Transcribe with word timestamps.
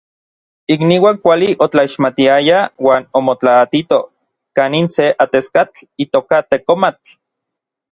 Ikniuan 0.75 1.19
kuali 1.25 1.49
otlaixmatiayaj 1.65 2.55
uan 2.87 3.05
omotlaatitoj 3.21 4.01
kanin 4.61 4.91
se 4.97 5.07
ateskatl 5.29 5.87
itoka 6.07 6.43
Tekomatl. 6.51 7.17